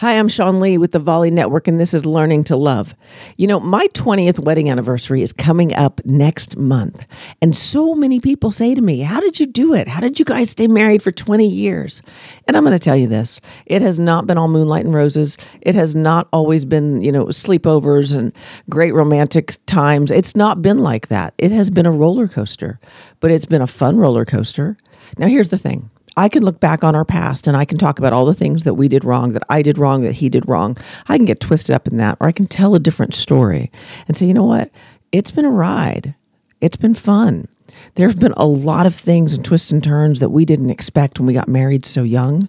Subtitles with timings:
[0.00, 2.94] Hi, I'm Sean Lee with the Volley Network, and this is Learning to Love.
[3.36, 7.04] You know, my 20th wedding anniversary is coming up next month.
[7.42, 9.88] And so many people say to me, How did you do it?
[9.88, 12.00] How did you guys stay married for 20 years?
[12.48, 15.36] And I'm going to tell you this it has not been all moonlight and roses.
[15.60, 18.32] It has not always been, you know, sleepovers and
[18.70, 20.10] great romantic times.
[20.10, 21.34] It's not been like that.
[21.36, 22.80] It has been a roller coaster,
[23.20, 24.78] but it's been a fun roller coaster.
[25.18, 27.98] Now, here's the thing I can look back on our past and I can talk
[27.98, 30.48] about all the things that we did wrong, that I did wrong, that he did
[30.48, 30.76] wrong.
[31.08, 33.70] I can get twisted up in that, or I can tell a different story
[34.08, 34.70] and say, you know what?
[35.12, 36.14] It's been a ride.
[36.60, 37.48] It's been fun.
[37.94, 41.18] There have been a lot of things and twists and turns that we didn't expect
[41.18, 42.48] when we got married so young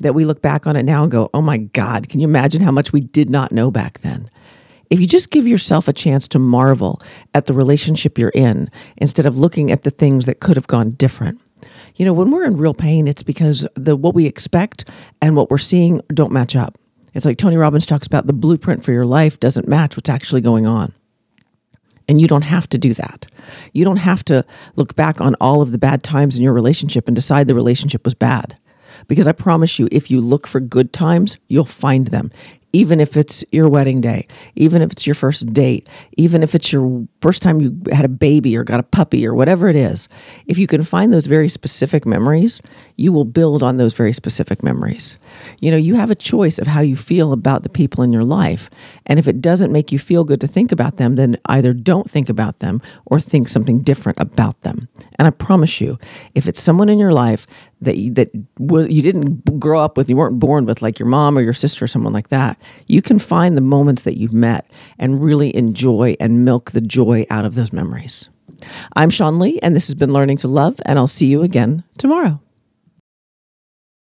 [0.00, 2.60] that we look back on it now and go, oh my God, can you imagine
[2.60, 4.30] how much we did not know back then?
[4.90, 7.00] If you just give yourself a chance to marvel
[7.34, 10.90] at the relationship you're in instead of looking at the things that could have gone
[10.90, 11.40] different,
[11.96, 14.88] you know, when we're in real pain, it's because the what we expect
[15.20, 16.78] and what we're seeing don't match up.
[17.14, 20.42] It's like Tony Robbins talks about the blueprint for your life doesn't match what's actually
[20.42, 20.92] going on.
[22.08, 23.26] And you don't have to do that.
[23.72, 24.44] You don't have to
[24.76, 28.04] look back on all of the bad times in your relationship and decide the relationship
[28.04, 28.56] was bad.
[29.08, 32.30] Because I promise you, if you look for good times, you'll find them
[32.76, 35.88] even if it's your wedding day, even if it's your first date,
[36.18, 39.34] even if it's your first time you had a baby or got a puppy or
[39.34, 40.10] whatever it is,
[40.46, 42.60] if you can find those very specific memories,
[42.96, 45.16] you will build on those very specific memories.
[45.62, 48.24] You know, you have a choice of how you feel about the people in your
[48.24, 48.68] life.
[49.06, 52.10] And if it doesn't make you feel good to think about them, then either don't
[52.10, 54.86] think about them or think something different about them.
[55.18, 55.98] And I promise you,
[56.34, 57.46] if it's someone in your life
[57.80, 61.36] that you, that you didn't grow up with, you weren't born with, like your mom
[61.36, 64.70] or your sister or someone like that, you can find the moments that you've met
[64.98, 68.30] and really enjoy and milk the joy out of those memories.
[68.94, 71.84] I'm Sean Lee, and this has been Learning to Love, and I'll see you again
[71.98, 72.40] tomorrow.